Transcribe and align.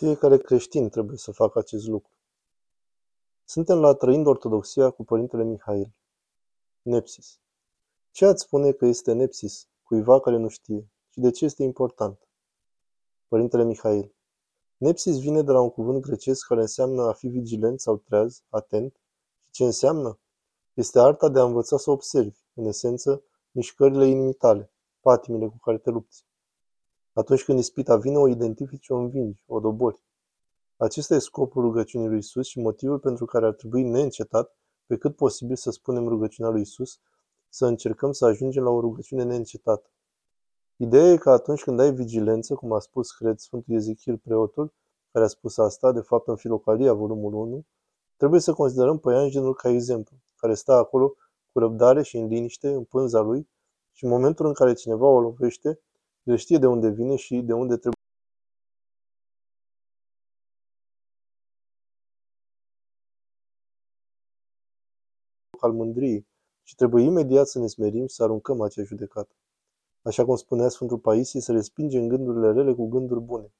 Fiecare 0.00 0.38
creștin 0.38 0.88
trebuie 0.88 1.16
să 1.16 1.32
facă 1.32 1.58
acest 1.58 1.86
lucru. 1.86 2.10
Suntem 3.44 3.80
la 3.80 3.94
Trăind 3.94 4.26
Ortodoxia 4.26 4.90
cu 4.90 5.04
Părintele 5.04 5.44
Mihail. 5.44 5.94
Nepsis. 6.82 7.40
Ce 8.10 8.24
ați 8.26 8.42
spune 8.42 8.72
că 8.72 8.86
este 8.86 9.12
nepsis 9.12 9.68
cuiva 9.82 10.20
care 10.20 10.36
nu 10.36 10.48
știe 10.48 10.90
și 11.08 11.20
de 11.20 11.30
ce 11.30 11.44
este 11.44 11.62
important? 11.62 12.28
Părintele 13.28 13.64
Mihail. 13.64 14.14
Nepsis 14.76 15.20
vine 15.20 15.42
de 15.42 15.52
la 15.52 15.60
un 15.60 15.70
cuvânt 15.70 16.00
grecesc 16.00 16.46
care 16.46 16.60
înseamnă 16.60 17.02
a 17.02 17.12
fi 17.12 17.28
vigilent 17.28 17.80
sau 17.80 17.96
treaz, 17.96 18.42
atent. 18.48 19.00
Și 19.40 19.50
ce 19.50 19.64
înseamnă? 19.64 20.18
Este 20.74 20.98
arta 20.98 21.28
de 21.28 21.38
a 21.38 21.44
învăța 21.44 21.76
să 21.76 21.90
observi, 21.90 22.38
în 22.54 22.64
esență, 22.64 23.22
mișcările 23.50 24.06
inimii 24.06 24.34
tale, 24.34 24.72
patimile 25.00 25.46
cu 25.46 25.58
care 25.58 25.78
te 25.78 25.90
lupți. 25.90 26.24
Atunci 27.12 27.44
când 27.44 27.58
ispita 27.58 27.96
vine, 27.96 28.16
o 28.16 28.28
identifici, 28.28 28.88
o 28.88 28.96
învingi, 28.96 29.42
o 29.46 29.60
dobori. 29.60 30.02
Acesta 30.76 31.14
e 31.14 31.18
scopul 31.18 31.62
rugăciunii 31.62 32.08
lui 32.08 32.18
Isus 32.18 32.46
și 32.46 32.60
motivul 32.60 32.98
pentru 32.98 33.24
care 33.24 33.46
ar 33.46 33.52
trebui 33.52 33.82
neîncetat, 33.82 34.56
pe 34.86 34.96
cât 34.96 35.16
posibil 35.16 35.56
să 35.56 35.70
spunem 35.70 36.08
rugăciunea 36.08 36.50
lui 36.50 36.60
Isus, 36.60 37.00
să 37.48 37.66
încercăm 37.66 38.12
să 38.12 38.24
ajungem 38.24 38.62
la 38.62 38.70
o 38.70 38.80
rugăciune 38.80 39.22
neîncetată. 39.22 39.90
Ideea 40.76 41.12
e 41.12 41.16
că 41.16 41.30
atunci 41.30 41.62
când 41.62 41.80
ai 41.80 41.92
vigilență, 41.92 42.54
cum 42.54 42.72
a 42.72 42.78
spus, 42.78 43.10
cred, 43.10 43.38
Sfântul 43.38 43.74
Ezechiel 43.74 44.16
preotul, 44.16 44.72
care 45.12 45.24
a 45.24 45.28
spus 45.28 45.58
asta, 45.58 45.92
de 45.92 46.00
fapt 46.00 46.28
în 46.28 46.36
Filocalia, 46.36 46.92
volumul 46.92 47.34
1, 47.34 47.64
trebuie 48.16 48.40
să 48.40 48.52
considerăm 48.52 48.98
păianjenul 48.98 49.54
ca 49.54 49.68
exemplu, 49.68 50.16
care 50.36 50.54
stă 50.54 50.72
acolo 50.72 51.14
cu 51.52 51.58
răbdare 51.58 52.02
și 52.02 52.16
în 52.16 52.26
liniște, 52.26 52.68
în 52.68 52.84
pânza 52.84 53.20
lui, 53.20 53.48
și 53.92 54.04
în 54.04 54.10
momentul 54.10 54.46
în 54.46 54.52
care 54.52 54.72
cineva 54.72 55.06
o 55.06 55.20
lovește, 55.20 55.80
el 56.30 56.36
știe 56.36 56.58
de 56.58 56.66
unde 56.66 56.88
vine 56.88 57.16
și 57.16 57.40
de 57.40 57.52
unde 57.52 57.76
trebuie 57.76 57.94
al 65.60 65.72
mândriei 65.72 66.26
și 66.62 66.74
trebuie 66.74 67.04
imediat 67.04 67.46
să 67.48 67.58
ne 67.58 67.66
smerim 67.66 68.06
să 68.06 68.22
aruncăm 68.22 68.60
acea 68.60 68.82
judecată. 68.82 69.34
Așa 70.02 70.24
cum 70.24 70.36
spunea 70.36 70.68
Sfântul 70.68 70.98
Paisie, 70.98 71.40
să 71.40 71.52
respingem 71.52 72.08
gândurile 72.08 72.52
rele 72.52 72.74
cu 72.74 72.88
gânduri 72.88 73.20
bune. 73.20 73.52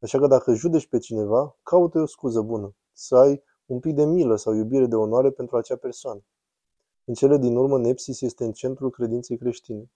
Așa 0.00 0.18
că 0.18 0.26
dacă 0.26 0.54
judești 0.54 0.88
pe 0.88 0.98
cineva, 0.98 1.56
caută 1.62 2.00
o 2.00 2.06
scuză 2.06 2.40
bună, 2.40 2.74
să 2.92 3.16
ai 3.16 3.42
un 3.66 3.80
pic 3.80 3.94
de 3.94 4.04
milă 4.04 4.36
sau 4.36 4.54
iubire 4.54 4.86
de 4.86 4.94
onoare 4.94 5.30
pentru 5.30 5.56
acea 5.56 5.76
persoană. 5.76 6.24
În 7.04 7.14
cele 7.14 7.36
din 7.36 7.56
urmă, 7.56 7.78
Nepsis 7.78 8.20
este 8.20 8.44
în 8.44 8.52
centrul 8.52 8.90
credinței 8.90 9.38
creștine. 9.38 9.90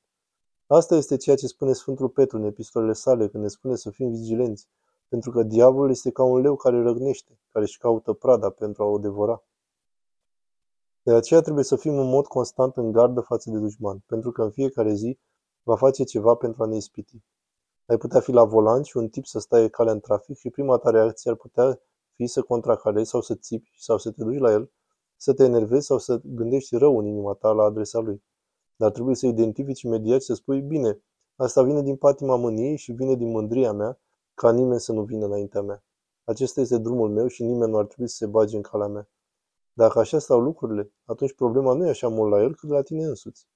Asta 0.70 0.96
este 0.96 1.16
ceea 1.16 1.36
ce 1.36 1.46
spune 1.46 1.72
Sfântul 1.72 2.08
Petru 2.08 2.36
în 2.36 2.44
epistolele 2.44 2.92
sale, 2.92 3.28
când 3.28 3.42
ne 3.42 3.48
spune 3.48 3.76
să 3.76 3.90
fim 3.90 4.10
vigilenți, 4.10 4.68
pentru 5.08 5.30
că 5.30 5.42
diavolul 5.42 5.90
este 5.90 6.10
ca 6.10 6.22
un 6.22 6.40
leu 6.40 6.56
care 6.56 6.82
răgnește, 6.82 7.38
care 7.52 7.64
își 7.64 7.78
caută 7.78 8.12
prada 8.12 8.50
pentru 8.50 8.82
a 8.82 8.86
o 8.86 8.98
devora. 8.98 9.42
De 11.02 11.12
aceea 11.12 11.40
trebuie 11.40 11.64
să 11.64 11.76
fim 11.76 11.98
în 11.98 12.08
mod 12.08 12.26
constant 12.26 12.76
în 12.76 12.92
gardă 12.92 13.20
față 13.20 13.50
de 13.50 13.58
dușman, 13.58 14.02
pentru 14.06 14.32
că 14.32 14.42
în 14.42 14.50
fiecare 14.50 14.92
zi 14.92 15.18
va 15.62 15.76
face 15.76 16.04
ceva 16.04 16.34
pentru 16.34 16.62
a 16.62 16.66
ne 16.66 16.76
ispiti. 16.76 17.22
Ai 17.86 17.96
putea 17.96 18.20
fi 18.20 18.32
la 18.32 18.44
volan 18.44 18.82
și 18.82 18.96
un 18.96 19.08
tip 19.08 19.26
să 19.26 19.38
stai 19.38 19.70
calea 19.70 19.92
în 19.92 20.00
trafic 20.00 20.36
și 20.36 20.50
prima 20.50 20.76
ta 20.76 20.90
reacție 20.90 21.30
ar 21.30 21.36
putea 21.36 21.80
fi 22.14 22.26
să 22.26 22.42
contracarezi 22.42 23.10
sau 23.10 23.20
să 23.20 23.34
țipi 23.34 23.70
sau 23.78 23.98
să 23.98 24.10
te 24.10 24.24
duci 24.24 24.38
la 24.38 24.50
el, 24.50 24.70
să 25.16 25.34
te 25.34 25.44
enervezi 25.44 25.86
sau 25.86 25.98
să 25.98 26.20
gândești 26.24 26.76
rău 26.76 26.98
în 26.98 27.06
inima 27.06 27.32
ta 27.32 27.50
la 27.50 27.62
adresa 27.62 27.98
lui. 27.98 28.22
Dar 28.80 28.90
trebuie 28.90 29.14
să 29.14 29.26
identifici 29.26 29.82
imediat 29.82 30.20
și 30.20 30.26
să 30.26 30.34
spui, 30.34 30.60
bine, 30.60 31.02
asta 31.36 31.62
vine 31.62 31.82
din 31.82 31.96
patima 31.96 32.36
mâniei 32.36 32.76
și 32.76 32.92
vine 32.92 33.14
din 33.14 33.30
mândria 33.30 33.72
mea, 33.72 34.00
ca 34.34 34.52
nimeni 34.52 34.80
să 34.80 34.92
nu 34.92 35.02
vină 35.02 35.24
înaintea 35.24 35.62
mea. 35.62 35.84
Acesta 36.24 36.60
este 36.60 36.78
drumul 36.78 37.10
meu 37.10 37.26
și 37.26 37.42
nimeni 37.42 37.70
nu 37.70 37.78
ar 37.78 37.86
trebui 37.86 38.08
să 38.08 38.16
se 38.16 38.26
bage 38.26 38.56
în 38.56 38.62
calea 38.62 38.86
mea. 38.86 39.08
Dacă 39.72 39.98
așa 39.98 40.18
stau 40.18 40.40
lucrurile, 40.40 40.92
atunci 41.04 41.32
problema 41.32 41.72
nu 41.72 41.86
e 41.86 41.88
așa 41.88 42.08
mult 42.08 42.30
la 42.30 42.42
el 42.42 42.54
cât 42.54 42.68
la 42.68 42.82
tine 42.82 43.04
însuți. 43.04 43.48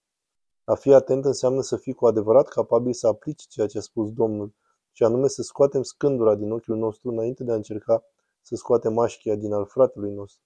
A 0.64 0.74
fi 0.74 0.92
atent 0.92 1.24
înseamnă 1.24 1.60
să 1.60 1.76
fii 1.76 1.92
cu 1.92 2.06
adevărat 2.06 2.48
capabil 2.48 2.92
să 2.92 3.06
aplici 3.06 3.46
ceea 3.46 3.66
ce 3.66 3.78
a 3.78 3.80
spus 3.80 4.12
Domnul, 4.12 4.54
și 4.92 5.04
anume 5.04 5.28
să 5.28 5.42
scoatem 5.42 5.82
scândura 5.82 6.34
din 6.34 6.50
ochiul 6.50 6.76
nostru 6.76 7.10
înainte 7.10 7.44
de 7.44 7.52
a 7.52 7.54
încerca 7.54 8.04
să 8.40 8.54
scoatem 8.54 8.92
mașchia 8.92 9.34
din 9.34 9.52
al 9.52 9.66
fratelui 9.66 10.12
nostru. 10.12 10.42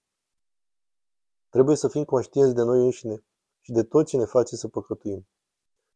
Trebuie 1.49 1.77
să 1.77 1.89
fim 1.89 2.05
conștienți 2.05 2.55
de 2.55 2.63
noi 2.63 2.85
înșine 2.85 3.25
și 3.67 3.73
de 3.73 3.83
tot 3.83 4.07
ce 4.07 4.17
ne 4.17 4.25
face 4.25 4.57
să 4.57 4.69
păcătuim. 4.69 5.27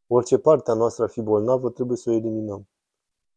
Orice 0.06 0.38
parte 0.38 0.70
a 0.70 0.74
noastră 0.74 1.02
ar 1.02 1.10
fi 1.10 1.20
bolnavă, 1.20 1.70
trebuie 1.70 1.96
să 1.96 2.10
o 2.10 2.12
eliminăm. 2.12 2.68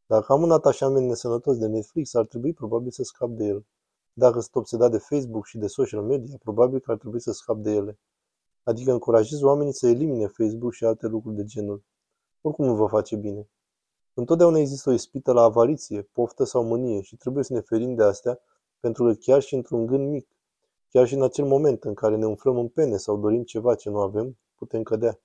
Dacă 0.05 0.33
am 0.33 0.41
un 0.41 0.51
atașament 0.51 1.07
nesănătos 1.07 1.57
de 1.57 1.67
Netflix, 1.67 2.13
ar 2.13 2.25
trebui 2.25 2.53
probabil 2.53 2.91
să 2.91 3.03
scap 3.03 3.29
de 3.29 3.45
el. 3.45 3.65
Dacă 4.13 4.39
sunt 4.39 4.55
obsedat 4.55 4.91
de 4.91 4.97
Facebook 4.97 5.45
și 5.45 5.57
de 5.57 5.67
social 5.67 6.01
media, 6.01 6.37
probabil 6.43 6.79
că 6.79 6.91
ar 6.91 6.97
trebui 6.97 7.21
să 7.21 7.31
scap 7.31 7.57
de 7.57 7.71
ele. 7.71 7.99
Adică 8.63 8.91
încurajez 8.91 9.41
oamenii 9.41 9.73
să 9.73 9.87
elimine 9.87 10.27
Facebook 10.27 10.73
și 10.73 10.85
alte 10.85 11.07
lucruri 11.07 11.35
de 11.35 11.43
genul. 11.43 11.83
Oricum 12.41 12.65
nu 12.65 12.75
vă 12.75 12.87
face 12.87 13.15
bine. 13.15 13.49
Întotdeauna 14.13 14.59
există 14.59 14.89
o 14.89 14.93
ispită 14.93 15.31
la 15.31 15.41
avariție, 15.41 16.01
poftă 16.01 16.43
sau 16.43 16.63
mânie 16.63 17.01
și 17.01 17.15
trebuie 17.15 17.43
să 17.43 17.53
ne 17.53 17.59
ferim 17.59 17.95
de 17.95 18.03
astea, 18.03 18.39
pentru 18.79 19.03
că 19.03 19.13
chiar 19.13 19.41
și 19.41 19.55
într-un 19.55 19.85
gând 19.85 20.09
mic, 20.09 20.27
chiar 20.93 21.07
și 21.07 21.13
în 21.13 21.23
acel 21.23 21.45
moment 21.45 21.83
în 21.83 21.93
care 21.93 22.15
ne 22.15 22.25
umflăm 22.25 22.57
în 22.57 22.67
pene 22.67 22.97
sau 22.97 23.17
dorim 23.17 23.43
ceva 23.43 23.75
ce 23.75 23.89
nu 23.89 23.99
avem, 23.99 24.37
putem 24.55 24.83
cădea. 24.83 25.19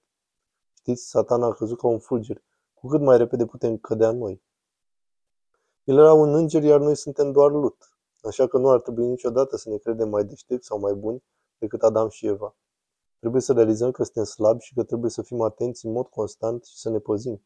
Știți, 0.74 1.08
satana 1.08 1.46
a 1.46 1.52
căzut 1.52 1.78
ca 1.78 1.86
un 1.86 1.98
fulger. 1.98 2.42
Cu 2.74 2.86
cât 2.86 3.00
mai 3.00 3.16
repede 3.16 3.46
putem 3.46 3.76
cădea 3.76 4.10
noi. 4.10 4.42
El 5.84 5.98
era 5.98 6.12
un 6.12 6.34
înger, 6.34 6.62
iar 6.62 6.80
noi 6.80 6.96
suntem 6.96 7.32
doar 7.32 7.50
lut. 7.50 7.98
Așa 8.22 8.46
că 8.46 8.58
nu 8.58 8.68
ar 8.68 8.80
trebui 8.80 9.06
niciodată 9.06 9.56
să 9.56 9.68
ne 9.68 9.76
credem 9.76 10.08
mai 10.08 10.24
deștepți 10.24 10.66
sau 10.66 10.78
mai 10.78 10.94
buni 10.94 11.22
decât 11.58 11.82
Adam 11.82 12.08
și 12.08 12.26
Eva. 12.26 12.56
Trebuie 13.18 13.40
să 13.40 13.52
realizăm 13.52 13.90
că 13.90 14.04
suntem 14.04 14.24
slabi 14.24 14.64
și 14.64 14.74
că 14.74 14.82
trebuie 14.82 15.10
să 15.10 15.22
fim 15.22 15.40
atenți 15.40 15.86
în 15.86 15.92
mod 15.92 16.06
constant 16.06 16.64
și 16.64 16.76
să 16.78 16.90
ne 16.90 16.98
păzim. 16.98 17.42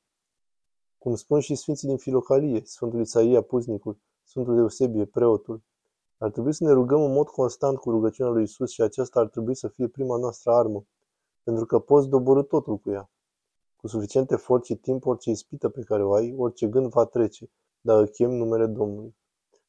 Cum 0.98 1.14
spun 1.14 1.40
și 1.40 1.54
Sfinții 1.54 1.88
din 1.88 1.96
Filocalie, 1.96 2.62
Sfântul 2.64 3.00
Isaia 3.00 3.42
Puznicul, 3.42 3.98
Sfântul 4.24 4.58
Eusebie, 4.58 5.04
preotul, 5.04 5.62
ar 6.22 6.30
trebui 6.30 6.52
să 6.54 6.64
ne 6.64 6.72
rugăm 6.72 7.02
în 7.02 7.12
mod 7.12 7.28
constant 7.28 7.78
cu 7.78 7.90
rugăciunea 7.90 8.32
lui 8.32 8.42
Isus 8.42 8.70
și 8.70 8.82
aceasta 8.82 9.20
ar 9.20 9.28
trebui 9.28 9.54
să 9.54 9.68
fie 9.68 9.88
prima 9.88 10.16
noastră 10.16 10.52
armă, 10.52 10.84
pentru 11.42 11.66
că 11.66 11.78
poți 11.78 12.08
dobori 12.08 12.46
totul 12.46 12.78
cu 12.78 12.90
ea. 12.90 13.10
Cu 13.76 13.86
suficient 13.86 14.30
efort 14.30 14.64
și 14.64 14.74
timp, 14.74 15.06
orice 15.06 15.30
ispită 15.30 15.68
pe 15.68 15.82
care 15.82 16.04
o 16.04 16.12
ai, 16.12 16.34
orice 16.36 16.66
gând 16.66 16.90
va 16.90 17.04
trece, 17.04 17.50
dacă 17.80 18.04
chem 18.04 18.30
numele 18.30 18.66
Domnului. 18.66 19.16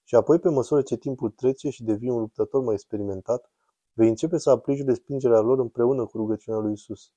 Și 0.04 0.16
apoi, 0.16 0.40
pe 0.40 0.50
măsură 0.50 0.82
ce 0.82 0.98
timpul 0.98 1.30
trece 1.30 1.70
și 1.70 1.84
devii 1.84 2.10
un 2.10 2.20
luptător 2.20 2.64
mai 2.64 2.74
experimentat, 2.74 3.52
Vei 3.94 4.10
începe 4.10 4.38
să 4.38 4.50
aplici 4.50 4.86
respingerea 4.86 5.40
lor 5.40 5.60
împreună 5.60 6.06
cu 6.06 6.18
rugăciunea 6.18 6.60
lui 6.60 6.72
Isus. 6.72 7.12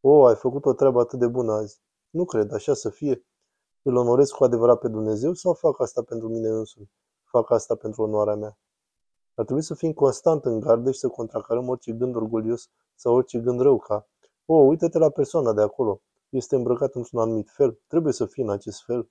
O, 0.00 0.24
ai 0.24 0.34
făcut 0.34 0.64
o 0.64 0.72
treabă 0.72 1.00
atât 1.00 1.18
de 1.18 1.26
bună 1.26 1.52
azi. 1.52 1.80
Nu 2.10 2.24
cred, 2.24 2.52
așa 2.52 2.74
să 2.74 2.90
fie. 2.90 3.24
Îl 3.82 3.96
onorez 3.96 4.30
cu 4.30 4.44
adevărat 4.44 4.78
pe 4.78 4.88
Dumnezeu 4.88 5.34
sau 5.34 5.54
fac 5.54 5.80
asta 5.80 6.02
pentru 6.02 6.28
mine 6.28 6.48
însumi? 6.48 6.90
Fac 7.28 7.50
asta 7.50 7.74
pentru 7.74 8.02
onoarea 8.02 8.34
mea. 8.34 8.58
Ar 9.34 9.44
trebui 9.44 9.62
să 9.62 9.74
fim 9.74 9.92
constant 9.92 10.44
în 10.44 10.60
gardă 10.60 10.90
și 10.90 10.98
să 10.98 11.08
contracarăm 11.08 11.68
orice 11.68 11.92
gând 11.92 12.16
orgolios 12.16 12.68
sau 12.94 13.14
orice 13.14 13.38
gând 13.38 13.60
rău 13.60 13.78
ca 13.78 14.08
O, 14.46 14.54
uită-te 14.54 14.98
la 14.98 15.10
persoana 15.10 15.52
de 15.52 15.60
acolo. 15.60 16.00
Este 16.28 16.56
îmbrăcat 16.56 16.94
într-un 16.94 17.20
anumit 17.20 17.50
fel. 17.50 17.80
Trebuie 17.86 18.12
să 18.12 18.26
fie 18.26 18.42
în 18.42 18.50
acest 18.50 18.84
fel. 18.84 19.10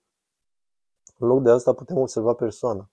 În 1.17 1.27
loc 1.27 1.41
de 1.43 1.49
asta 1.49 1.73
putem 1.73 1.97
observa 1.97 2.33
persoana. 2.33 2.89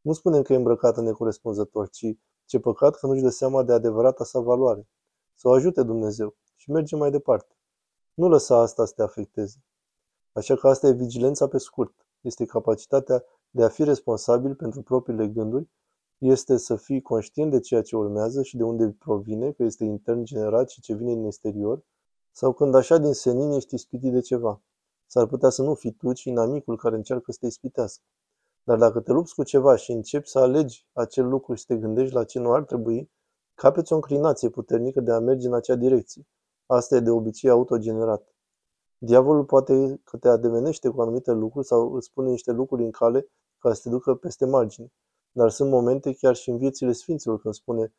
Nu 0.00 0.12
spunem 0.12 0.42
că 0.42 0.52
e 0.52 0.56
îmbrăcată 0.56 1.00
necorespunzător, 1.00 1.88
ci 1.88 2.06
ce 2.44 2.58
păcat 2.58 2.96
că 2.96 3.06
nu-și 3.06 3.22
dă 3.22 3.28
seama 3.28 3.62
de 3.62 3.72
adevărata 3.72 4.24
sa 4.24 4.40
valoare. 4.40 4.88
Să 5.34 5.48
o 5.48 5.52
ajute 5.52 5.82
Dumnezeu 5.82 6.36
și 6.54 6.70
merge 6.70 6.96
mai 6.96 7.10
departe. 7.10 7.56
Nu 8.14 8.28
lăsa 8.28 8.56
asta 8.56 8.84
să 8.84 8.92
te 8.96 9.02
afecteze. 9.02 9.64
Așa 10.32 10.56
că 10.56 10.68
asta 10.68 10.86
e 10.86 10.92
vigilența 10.92 11.48
pe 11.48 11.58
scurt. 11.58 12.06
Este 12.20 12.44
capacitatea 12.44 13.24
de 13.54 13.64
a 13.64 13.68
fi 13.68 13.84
responsabil 13.84 14.54
pentru 14.54 14.82
propriile 14.82 15.28
gânduri, 15.28 15.68
este 16.18 16.56
să 16.56 16.76
fii 16.76 17.02
conștient 17.02 17.50
de 17.50 17.60
ceea 17.60 17.82
ce 17.82 17.96
urmează 17.96 18.42
și 18.42 18.56
de 18.56 18.62
unde 18.62 18.96
provine, 18.98 19.52
că 19.52 19.62
este 19.62 19.84
intern 19.84 20.24
generat 20.24 20.68
și 20.68 20.80
ce 20.80 20.94
vine 20.94 21.14
din 21.14 21.24
exterior, 21.24 21.82
sau 22.32 22.52
când 22.52 22.74
așa 22.74 22.98
din 22.98 23.12
senin 23.12 23.50
ești 23.50 23.74
ispitit 23.74 24.12
de 24.12 24.20
ceva. 24.20 24.62
S-ar 25.06 25.26
putea 25.26 25.48
să 25.48 25.62
nu 25.62 25.74
fii 25.74 25.92
tu, 25.92 26.12
ci 26.12 26.24
inamicul 26.24 26.76
care 26.76 26.96
încearcă 26.96 27.32
să 27.32 27.38
te 27.40 27.46
ispitească. 27.46 28.02
Dar 28.62 28.78
dacă 28.78 29.00
te 29.00 29.12
lupți 29.12 29.34
cu 29.34 29.42
ceva 29.42 29.76
și 29.76 29.92
începi 29.92 30.28
să 30.28 30.38
alegi 30.38 30.86
acel 30.92 31.28
lucru 31.28 31.54
și 31.54 31.66
te 31.66 31.76
gândești 31.76 32.14
la 32.14 32.24
ce 32.24 32.38
nu 32.38 32.52
ar 32.52 32.64
trebui, 32.64 33.10
capeți 33.54 33.92
o 33.92 33.94
înclinație 33.94 34.48
puternică 34.48 35.00
de 35.00 35.12
a 35.12 35.18
merge 35.18 35.46
în 35.46 35.54
acea 35.54 35.74
direcție. 35.74 36.26
Asta 36.66 36.96
e 36.96 37.00
de 37.00 37.10
obicei 37.10 37.50
autogenerat. 37.50 38.34
Diavolul 38.98 39.44
poate 39.44 40.00
că 40.04 40.16
te 40.16 40.28
adevenește 40.28 40.88
cu 40.88 41.00
anumite 41.00 41.32
lucruri 41.32 41.66
sau 41.66 41.92
îți 41.92 42.12
pune 42.12 42.30
niște 42.30 42.52
lucruri 42.52 42.84
în 42.84 42.90
cale 42.90 43.28
ca 43.68 43.74
să 43.74 43.80
te 43.82 43.88
ducă 43.88 44.14
peste 44.14 44.46
margine. 44.46 44.92
Dar 45.32 45.50
sunt 45.50 45.70
momente 45.70 46.14
chiar 46.14 46.34
și 46.34 46.50
în 46.50 46.58
viețile 46.58 46.92
sfinților 46.92 47.40
când 47.40 47.54
spune 47.54 47.92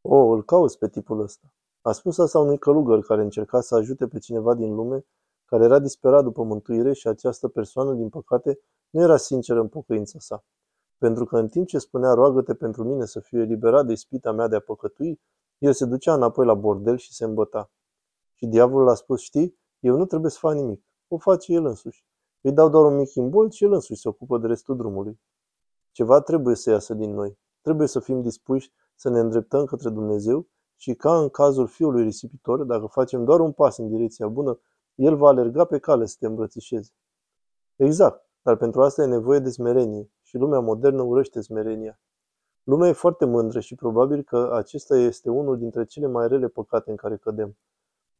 O, 0.00 0.16
îl 0.16 0.44
cauți 0.44 0.78
pe 0.78 0.88
tipul 0.88 1.20
ăsta. 1.20 1.52
A 1.80 1.92
spus 1.92 2.18
asta 2.18 2.38
unui 2.38 2.58
călugăr 2.58 3.00
care 3.00 3.22
încerca 3.22 3.60
să 3.60 3.74
ajute 3.74 4.06
pe 4.06 4.18
cineva 4.18 4.54
din 4.54 4.74
lume 4.74 5.04
care 5.44 5.64
era 5.64 5.78
disperat 5.78 6.22
după 6.22 6.42
mântuire 6.42 6.92
și 6.92 7.08
această 7.08 7.48
persoană, 7.48 7.92
din 7.94 8.08
păcate, 8.08 8.60
nu 8.90 9.02
era 9.02 9.16
sinceră 9.16 9.60
în 9.60 9.68
pocăința 9.68 10.18
sa. 10.18 10.44
pentru 10.98 11.24
că 11.24 11.38
în 11.38 11.48
timp 11.48 11.66
ce 11.66 11.78
spunea 11.78 12.12
roagă-te 12.12 12.54
pentru 12.54 12.84
mine 12.84 13.04
să 13.04 13.20
fiu 13.20 13.40
eliberat 13.40 13.86
de 13.86 13.92
ispita 13.92 14.32
mea 14.32 14.48
de 14.48 14.56
a 14.56 14.60
păcătui, 14.60 15.20
el 15.58 15.72
se 15.72 15.84
ducea 15.84 16.14
înapoi 16.14 16.46
la 16.46 16.54
bordel 16.54 16.96
și 16.96 17.12
se 17.14 17.24
îmbăta. 17.24 17.70
Și 18.34 18.46
diavolul 18.46 18.88
a 18.88 18.94
spus, 18.94 19.20
știi, 19.20 19.58
eu 19.80 19.96
nu 19.96 20.06
trebuie 20.06 20.30
să 20.30 20.38
fac 20.40 20.54
nimic. 20.54 20.84
O 21.08 21.18
face 21.18 21.52
el 21.52 21.64
însuși. 21.64 22.04
Îi 22.44 22.52
dau 22.52 22.68
doar 22.68 22.84
un 22.84 22.96
mic 22.96 23.14
imbolt 23.14 23.52
și 23.52 23.64
el 23.64 23.72
însuși 23.72 24.00
se 24.00 24.08
ocupă 24.08 24.38
de 24.38 24.46
restul 24.46 24.76
drumului. 24.76 25.20
Ceva 25.90 26.20
trebuie 26.20 26.54
să 26.54 26.70
iasă 26.70 26.94
din 26.94 27.14
noi. 27.14 27.38
Trebuie 27.60 27.86
să 27.86 28.00
fim 28.00 28.22
dispuși 28.22 28.72
să 28.94 29.08
ne 29.08 29.18
îndreptăm 29.18 29.64
către 29.64 29.90
Dumnezeu 29.90 30.46
și 30.76 30.94
ca 30.94 31.18
în 31.18 31.28
cazul 31.28 31.66
fiului 31.66 32.02
risipitor, 32.02 32.62
dacă 32.62 32.86
facem 32.86 33.24
doar 33.24 33.40
un 33.40 33.52
pas 33.52 33.76
în 33.76 33.88
direcția 33.88 34.28
bună, 34.28 34.60
el 34.94 35.16
va 35.16 35.28
alerga 35.28 35.64
pe 35.64 35.78
cale 35.78 36.04
să 36.04 36.16
te 36.18 36.26
îmbrățișeze. 36.26 36.90
Exact, 37.76 38.26
dar 38.42 38.56
pentru 38.56 38.82
asta 38.82 39.02
e 39.02 39.06
nevoie 39.06 39.38
de 39.38 39.50
smerenie 39.50 40.10
și 40.22 40.36
lumea 40.36 40.60
modernă 40.60 41.02
urăște 41.02 41.40
smerenia. 41.40 42.00
Lumea 42.62 42.88
e 42.88 42.92
foarte 42.92 43.24
mândră 43.24 43.60
și 43.60 43.74
probabil 43.74 44.22
că 44.22 44.50
acesta 44.52 44.96
este 44.96 45.30
unul 45.30 45.58
dintre 45.58 45.84
cele 45.84 46.06
mai 46.06 46.28
rele 46.28 46.48
păcate 46.48 46.90
în 46.90 46.96
care 46.96 47.16
cădem. 47.16 47.56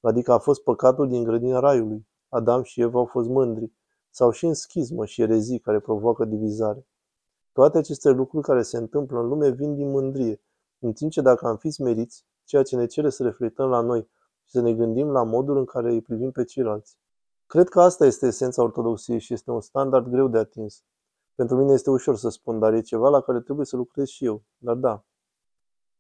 Adică 0.00 0.32
a 0.32 0.38
fost 0.38 0.62
păcatul 0.62 1.08
din 1.08 1.24
grădina 1.24 1.58
raiului. 1.58 2.06
Adam 2.28 2.62
și 2.62 2.80
Eva 2.80 2.98
au 2.98 3.04
fost 3.04 3.28
mândri, 3.28 3.72
sau 4.14 4.30
și 4.30 4.46
în 4.46 4.54
schismă 4.54 5.04
și 5.06 5.22
erezii 5.22 5.58
care 5.58 5.80
provoacă 5.80 6.24
divizare. 6.24 6.86
Toate 7.52 7.78
aceste 7.78 8.10
lucruri 8.10 8.44
care 8.44 8.62
se 8.62 8.76
întâmplă 8.76 9.18
în 9.18 9.28
lume 9.28 9.50
vin 9.50 9.74
din 9.74 9.90
mândrie, 9.90 10.40
în 10.78 10.92
timp 10.92 11.10
ce 11.10 11.20
dacă 11.20 11.46
am 11.46 11.56
fi 11.56 11.70
smeriți, 11.70 12.26
ceea 12.44 12.62
ce 12.62 12.76
ne 12.76 12.86
cere 12.86 13.10
să 13.10 13.22
reflectăm 13.22 13.68
la 13.68 13.80
noi 13.80 14.08
și 14.44 14.50
să 14.50 14.60
ne 14.60 14.74
gândim 14.74 15.10
la 15.10 15.22
modul 15.22 15.56
în 15.56 15.64
care 15.64 15.92
îi 15.92 16.02
privim 16.02 16.30
pe 16.30 16.44
ceilalți. 16.44 16.96
Cred 17.46 17.68
că 17.68 17.80
asta 17.80 18.06
este 18.06 18.26
esența 18.26 18.62
ortodoxiei 18.62 19.18
și 19.18 19.32
este 19.32 19.50
un 19.50 19.60
standard 19.60 20.08
greu 20.08 20.28
de 20.28 20.38
atins. 20.38 20.84
Pentru 21.34 21.56
mine 21.56 21.72
este 21.72 21.90
ușor 21.90 22.16
să 22.16 22.28
spun, 22.28 22.58
dar 22.58 22.72
e 22.72 22.80
ceva 22.80 23.08
la 23.08 23.20
care 23.20 23.40
trebuie 23.40 23.66
să 23.66 23.76
lucrez 23.76 24.06
și 24.06 24.24
eu. 24.24 24.42
Dar 24.58 24.74
da. 24.74 25.04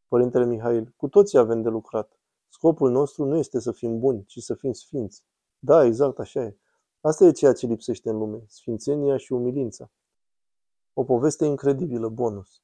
Părintele 0.08 0.44
Mihail, 0.44 0.94
cu 0.96 1.08
toții 1.08 1.38
avem 1.38 1.62
de 1.62 1.68
lucrat. 1.68 2.18
Scopul 2.48 2.90
nostru 2.90 3.24
nu 3.24 3.36
este 3.36 3.60
să 3.60 3.72
fim 3.72 3.98
buni, 3.98 4.24
ci 4.24 4.38
să 4.38 4.54
fim 4.54 4.72
sfinți. 4.72 5.24
Da, 5.58 5.84
exact 5.84 6.18
așa 6.18 6.40
e. 6.40 6.56
Asta 7.04 7.24
e 7.24 7.32
ceea 7.32 7.52
ce 7.52 7.66
lipsește 7.66 8.10
în 8.10 8.18
lume, 8.18 8.44
sfințenia 8.46 9.16
și 9.16 9.32
umilința. 9.32 9.90
O 10.92 11.04
poveste 11.04 11.44
incredibilă, 11.44 12.08
bonus. 12.08 12.62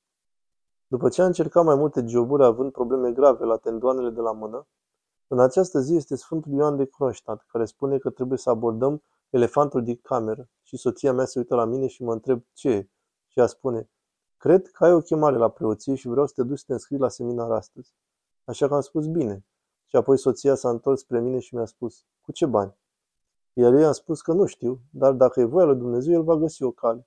După 0.87 1.09
ce 1.09 1.23
a 1.23 1.27
încercat 1.27 1.65
mai 1.65 1.75
multe 1.75 2.05
joburi 2.07 2.45
având 2.45 2.73
probleme 2.73 3.13
grave 3.13 3.45
la 3.45 3.57
tendoanele 3.57 4.11
de 4.11 4.21
la 4.21 4.33
mână, 4.33 4.67
în 5.27 5.41
această 5.41 5.81
zi 5.81 5.95
este 5.95 6.17
Sfântul 6.17 6.53
Ioan 6.53 6.77
de 6.77 6.85
Kronstadt, 6.85 7.45
care 7.49 7.65
spune 7.65 7.99
că 7.99 8.11
trebuie 8.11 8.39
să 8.39 8.51
abordăm 8.51 9.03
elefantul 9.31 9.85
din 9.85 9.99
cameră. 10.03 10.49
Și 10.63 10.77
soția 10.77 11.13
mea 11.13 11.25
se 11.25 11.39
uită 11.39 11.55
la 11.55 11.65
mine 11.65 11.87
și 11.87 12.03
mă 12.03 12.13
întreb 12.13 12.43
ce 12.53 12.69
e. 12.69 12.89
Și 13.27 13.39
ea 13.39 13.47
spune, 13.47 13.91
cred 14.37 14.69
că 14.69 14.85
ai 14.85 14.93
o 14.93 15.01
chemare 15.01 15.37
la 15.37 15.49
preoție 15.49 15.95
și 15.95 16.09
vreau 16.09 16.27
să 16.27 16.33
te 16.37 16.43
duci 16.43 16.59
să 16.59 16.65
te 16.67 16.73
înscrii 16.73 16.99
la 16.99 17.09
seminar 17.09 17.51
astăzi. 17.51 17.95
Așa 18.45 18.69
că 18.69 18.75
am 18.75 18.81
spus 18.81 19.07
bine. 19.07 19.45
Și 19.87 19.97
apoi 19.97 20.19
soția 20.19 20.55
s-a 20.55 20.69
întors 20.69 21.01
spre 21.01 21.21
mine 21.21 21.39
și 21.39 21.55
mi-a 21.55 21.65
spus, 21.65 22.05
cu 22.21 22.33
ce 22.33 22.47
bani? 22.47 22.77
Iar 23.61 23.73
eu 23.73 23.79
i-am 23.79 23.93
spus 23.93 24.21
că 24.21 24.33
nu 24.33 24.45
știu, 24.45 24.81
dar 24.91 25.13
dacă 25.13 25.41
e 25.41 25.45
voia 25.45 25.65
lui 25.65 25.77
Dumnezeu, 25.77 26.15
el 26.15 26.23
va 26.23 26.37
găsi 26.37 26.63
o 26.63 26.71
cale. 26.71 27.07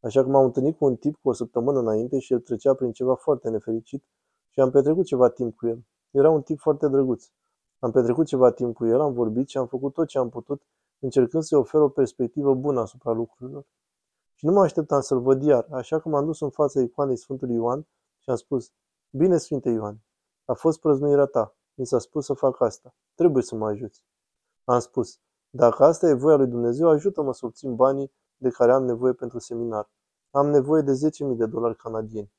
Așa 0.00 0.22
că 0.22 0.28
m-am 0.28 0.44
întâlnit 0.44 0.76
cu 0.76 0.84
un 0.84 0.96
tip 0.96 1.16
cu 1.22 1.28
o 1.28 1.32
săptămână 1.32 1.78
înainte 1.78 2.18
și 2.18 2.32
el 2.32 2.40
trecea 2.40 2.74
prin 2.74 2.92
ceva 2.92 3.14
foarte 3.14 3.48
nefericit 3.48 4.04
și 4.48 4.60
am 4.60 4.70
petrecut 4.70 5.04
ceva 5.04 5.28
timp 5.28 5.56
cu 5.56 5.66
el. 5.66 5.84
Era 6.10 6.30
un 6.30 6.42
tip 6.42 6.58
foarte 6.58 6.88
drăguț. 6.88 7.24
Am 7.78 7.90
petrecut 7.90 8.26
ceva 8.26 8.50
timp 8.50 8.74
cu 8.74 8.86
el, 8.86 9.00
am 9.00 9.12
vorbit 9.12 9.48
și 9.48 9.58
am 9.58 9.66
făcut 9.66 9.92
tot 9.92 10.06
ce 10.06 10.18
am 10.18 10.28
putut, 10.28 10.62
încercând 10.98 11.42
să-i 11.42 11.58
ofer 11.58 11.80
o 11.80 11.88
perspectivă 11.88 12.54
bună 12.54 12.80
asupra 12.80 13.12
lucrurilor. 13.12 13.66
Și 14.34 14.46
nu 14.46 14.52
mă 14.52 14.62
așteptam 14.62 15.00
să-l 15.00 15.20
văd 15.20 15.42
iar, 15.42 15.66
așa 15.70 16.00
că 16.00 16.08
m-am 16.08 16.24
dus 16.24 16.40
în 16.40 16.50
fața 16.50 16.80
icoanei 16.80 17.16
Sfântului 17.16 17.54
Ioan 17.54 17.86
și 18.18 18.30
am 18.30 18.36
spus, 18.36 18.72
Bine, 19.10 19.36
Sfinte 19.36 19.70
Ioan, 19.70 20.00
a 20.44 20.52
fost 20.52 20.80
prăznuirea 20.80 21.26
ta, 21.26 21.56
mi 21.74 21.86
s-a 21.86 21.98
spus 21.98 22.24
să 22.24 22.32
fac 22.32 22.60
asta, 22.60 22.94
trebuie 23.14 23.42
să 23.42 23.54
mă 23.54 23.66
ajuți. 23.66 24.04
Am 24.64 24.78
spus, 24.78 25.20
dacă 25.50 25.84
asta 25.84 26.08
e 26.08 26.12
voia 26.12 26.36
lui 26.36 26.46
Dumnezeu, 26.46 26.88
ajută-mă 26.88 27.32
să 27.32 27.46
obțin 27.46 27.74
banii 27.74 28.12
de 28.36 28.48
care 28.48 28.72
am 28.72 28.84
nevoie 28.84 29.12
pentru 29.12 29.38
seminar. 29.38 29.90
Am 30.30 30.48
nevoie 30.48 30.82
de 30.82 30.92
10.000 30.92 31.36
de 31.36 31.46
dolari 31.46 31.76
canadieni. 31.76 32.32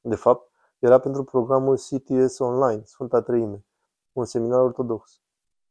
De 0.00 0.14
fapt, 0.14 0.50
era 0.78 0.98
pentru 0.98 1.24
programul 1.24 1.76
CTS 1.76 2.38
Online, 2.38 2.82
Sfânta 2.84 3.20
Treime, 3.22 3.64
un 4.12 4.24
seminar 4.24 4.60
ortodox. 4.60 5.20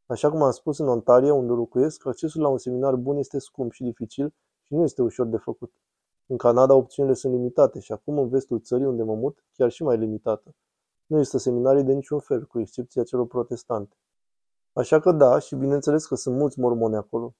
Așa 0.06 0.30
cum 0.30 0.42
am 0.42 0.50
spus 0.50 0.78
în 0.78 0.88
Ontario, 0.88 1.34
unde 1.34 1.52
locuiesc, 1.52 2.06
accesul 2.06 2.42
la 2.42 2.48
un 2.48 2.58
seminar 2.58 2.94
bun 2.94 3.16
este 3.16 3.38
scump 3.38 3.72
și 3.72 3.82
dificil 3.82 4.34
și 4.66 4.74
nu 4.74 4.82
este 4.82 5.02
ușor 5.02 5.26
de 5.26 5.36
făcut. 5.36 5.72
În 6.26 6.36
Canada 6.36 6.74
opțiunile 6.74 7.14
sunt 7.14 7.32
limitate 7.32 7.80
și 7.80 7.92
acum 7.92 8.18
în 8.18 8.28
vestul 8.28 8.60
țării 8.60 8.86
unde 8.86 9.02
mă 9.02 9.14
mut, 9.14 9.44
chiar 9.52 9.70
și 9.70 9.82
mai 9.82 9.98
limitată. 9.98 10.54
Nu 11.06 11.16
există 11.16 11.38
seminarii 11.38 11.82
de 11.82 11.92
niciun 11.92 12.18
fel, 12.18 12.44
cu 12.44 12.60
excepția 12.60 13.02
celor 13.02 13.26
protestante. 13.26 13.96
Așa 14.72 15.00
că 15.00 15.12
da, 15.12 15.38
și 15.38 15.54
bineînțeles 15.54 16.06
că 16.06 16.14
sunt 16.14 16.36
mulți 16.36 16.58
mormoni 16.58 16.96
acolo. 16.96 17.34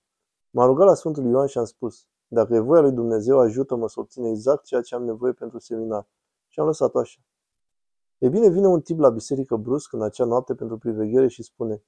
M-am 0.50 0.66
rugat 0.66 0.86
la 0.86 0.94
Sfântul 0.94 1.24
Ioan 1.24 1.46
și 1.46 1.58
am 1.58 1.64
spus, 1.64 2.06
dacă 2.28 2.54
e 2.54 2.58
voia 2.58 2.80
lui 2.80 2.92
Dumnezeu, 2.92 3.38
ajută-mă 3.38 3.88
să 3.88 4.00
obțin 4.00 4.24
exact 4.24 4.64
ceea 4.64 4.80
ce 4.80 4.94
am 4.94 5.04
nevoie 5.04 5.32
pentru 5.32 5.58
seminar. 5.58 6.08
Și 6.48 6.60
am 6.60 6.66
lăsat-o 6.66 6.98
așa. 6.98 7.20
E 8.18 8.28
bine, 8.28 8.48
vine 8.48 8.66
un 8.66 8.80
tip 8.80 8.98
la 8.98 9.10
biserică 9.10 9.56
brusc 9.56 9.92
în 9.92 10.02
acea 10.02 10.24
noapte 10.24 10.54
pentru 10.54 10.78
priveghere 10.78 11.28
și 11.28 11.42
spune, 11.42 11.82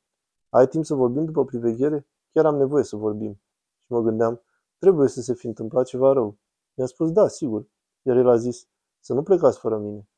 ai 0.48 0.68
timp 0.68 0.84
să 0.84 0.94
vorbim 0.94 1.24
după 1.24 1.44
priveghere? 1.44 2.06
Chiar 2.32 2.46
am 2.46 2.56
nevoie 2.56 2.84
să 2.84 2.96
vorbim. 2.96 3.40
Și 3.78 3.92
mă 3.92 4.00
gândeam, 4.00 4.42
trebuie 4.78 5.08
să 5.08 5.20
se 5.20 5.34
fi 5.34 5.46
întâmplat 5.46 5.86
ceva 5.86 6.12
rău. 6.12 6.38
I-am 6.74 6.86
spus, 6.86 7.12
da, 7.12 7.28
sigur. 7.28 7.66
Iar 8.02 8.16
el 8.16 8.28
a 8.28 8.36
zis, 8.36 8.68
să 9.00 9.14
nu 9.14 9.22
plecați 9.22 9.58
fără 9.58 9.78
mine. 9.78 10.08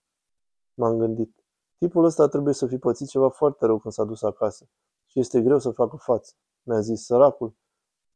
M-am 0.75 0.99
gândit, 0.99 1.45
tipul 1.79 2.05
ăsta 2.05 2.29
trebuie 2.29 2.55
să 2.55 2.67
fi 2.67 2.79
pățit 2.79 3.09
ceva 3.09 3.29
foarte 3.29 3.67
rău 3.67 3.79
când 3.79 3.95
s-a 3.95 4.05
dus 4.05 4.23
acasă 4.23 4.69
și 5.15 5.21
este 5.21 5.43
greu 5.43 5.59
să 5.59 5.71
facă 5.71 5.97
față. 5.97 6.33
Mi-a 6.63 6.81
zis, 6.81 7.05
săracul. 7.05 7.55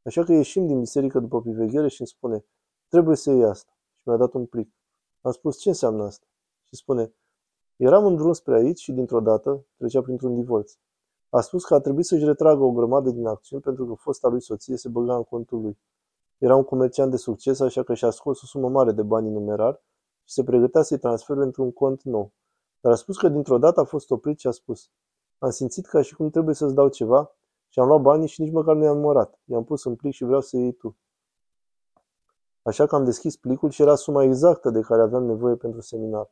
Așa 0.04 0.24
că 0.24 0.32
ieșim 0.32 0.66
din 0.66 0.78
biserică 0.78 1.20
după 1.20 1.40
priveghere 1.40 1.88
și 1.88 2.00
îmi 2.00 2.08
spune, 2.08 2.44
trebuie 2.88 3.16
să 3.16 3.30
iei 3.30 3.44
asta. 3.44 3.72
Și 3.96 4.08
mi-a 4.08 4.16
dat 4.16 4.32
un 4.32 4.46
plic. 4.46 4.72
Am 5.20 5.32
spus, 5.32 5.58
ce 5.58 5.68
înseamnă 5.68 6.04
asta? 6.04 6.26
Și 6.62 6.76
spune, 6.76 7.12
eram 7.76 8.06
în 8.06 8.16
drum 8.16 8.32
spre 8.32 8.54
aici 8.54 8.80
și 8.80 8.92
dintr-o 8.92 9.20
dată 9.20 9.64
trecea 9.76 10.02
printr-un 10.02 10.34
divorț. 10.34 10.72
A 11.28 11.40
spus 11.40 11.64
că 11.64 11.74
a 11.74 11.80
trebuit 11.80 12.06
să-și 12.06 12.24
retragă 12.24 12.62
o 12.62 12.72
grămadă 12.72 13.10
din 13.10 13.26
acțiuni 13.26 13.62
pentru 13.62 13.86
că 13.86 13.94
fosta 13.94 14.28
lui 14.28 14.42
soție 14.42 14.76
se 14.76 14.88
băga 14.88 15.16
în 15.16 15.24
contul 15.24 15.60
lui. 15.60 15.78
Era 16.38 16.56
un 16.56 16.64
comerciant 16.64 17.10
de 17.10 17.16
succes, 17.16 17.60
așa 17.60 17.82
că 17.82 17.94
și-a 17.94 18.10
scos 18.10 18.42
o 18.42 18.46
sumă 18.46 18.68
mare 18.68 18.92
de 18.92 19.02
bani 19.02 19.26
în 19.26 19.32
numerar 19.32 19.82
și 20.24 20.32
se 20.32 20.44
pregătea 20.44 20.82
să-i 20.82 20.98
transfere 20.98 21.42
într-un 21.42 21.72
cont 21.72 22.02
nou. 22.02 22.32
Dar 22.80 22.92
a 22.92 22.96
spus 22.96 23.16
că 23.16 23.28
dintr-o 23.28 23.58
dată 23.58 23.80
a 23.80 23.84
fost 23.84 24.10
oprit 24.10 24.38
și 24.38 24.46
a 24.46 24.50
spus 24.50 24.90
Am 25.38 25.50
simțit 25.50 25.86
ca 25.86 26.02
și 26.02 26.14
cum 26.14 26.30
trebuie 26.30 26.54
să-ți 26.54 26.74
dau 26.74 26.88
ceva 26.88 27.32
și 27.68 27.80
am 27.80 27.86
luat 27.86 28.00
banii 28.00 28.28
și 28.28 28.40
nici 28.40 28.52
măcar 28.52 28.76
nu 28.76 28.84
i-am 28.84 28.96
numărat. 28.96 29.40
I-am 29.44 29.64
pus 29.64 29.84
în 29.84 29.96
plic 29.96 30.12
și 30.12 30.24
vreau 30.24 30.40
să 30.40 30.56
iei 30.56 30.72
tu. 30.72 30.96
Așa 32.62 32.86
că 32.86 32.94
am 32.94 33.04
deschis 33.04 33.36
plicul 33.36 33.70
și 33.70 33.82
era 33.82 33.94
suma 33.94 34.22
exactă 34.22 34.70
de 34.70 34.80
care 34.80 35.02
aveam 35.02 35.24
nevoie 35.24 35.56
pentru 35.56 35.80
seminar. 35.80 36.30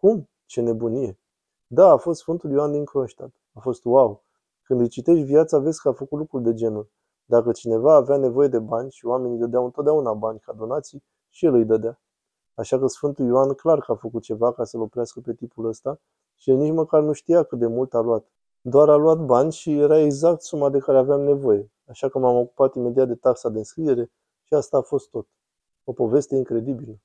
Cum? 0.00 0.28
Ce 0.46 0.60
nebunie! 0.60 1.18
Da, 1.66 1.90
a 1.90 1.96
fost 1.96 2.20
Sfântul 2.20 2.50
Ioan 2.50 2.72
din 2.72 2.84
Kronstadt. 2.84 3.34
A 3.52 3.60
fost 3.60 3.84
wow! 3.84 4.24
Când 4.62 4.80
îi 4.80 4.88
citești 4.88 5.24
viața, 5.24 5.58
vezi 5.58 5.80
că 5.80 5.88
a 5.88 5.92
făcut 5.92 6.18
lucruri 6.18 6.44
de 6.44 6.54
genul. 6.54 6.90
Dacă 7.24 7.52
cineva 7.52 7.94
avea 7.94 8.16
nevoie 8.16 8.48
de 8.48 8.58
bani 8.58 8.90
și 8.90 9.06
oamenii 9.06 9.38
dădeau 9.38 9.64
întotdeauna 9.64 10.12
bani 10.12 10.38
ca 10.38 10.52
donații, 10.52 11.04
și 11.28 11.44
el 11.44 11.54
îi 11.54 11.64
dădea. 11.64 12.00
Așa 12.54 12.78
că 12.78 12.86
Sfântul 12.86 13.26
Ioan 13.26 13.54
clar 13.54 13.80
că 13.80 13.92
a 13.92 13.94
făcut 13.94 14.22
ceva 14.22 14.52
ca 14.52 14.64
să-l 14.64 14.80
oprească 14.80 15.20
pe 15.20 15.34
tipul 15.34 15.66
ăsta 15.66 16.00
și 16.42 16.50
el 16.50 16.56
nici 16.56 16.72
măcar 16.72 17.02
nu 17.02 17.12
știa 17.12 17.42
cât 17.42 17.58
de 17.58 17.66
mult 17.66 17.94
a 17.94 18.00
luat. 18.00 18.26
Doar 18.60 18.88
a 18.88 18.96
luat 18.96 19.18
bani 19.18 19.52
și 19.52 19.78
era 19.78 19.98
exact 19.98 20.42
suma 20.42 20.70
de 20.70 20.78
care 20.78 20.98
aveam 20.98 21.20
nevoie, 21.20 21.70
așa 21.84 22.08
că 22.08 22.18
m-am 22.18 22.36
ocupat 22.36 22.74
imediat 22.74 23.08
de 23.08 23.14
taxa 23.14 23.48
de 23.48 23.58
înscriere 23.58 24.10
și 24.42 24.54
asta 24.54 24.76
a 24.76 24.80
fost 24.80 25.10
tot. 25.10 25.28
O 25.84 25.92
poveste 25.92 26.36
incredibilă. 26.36 26.98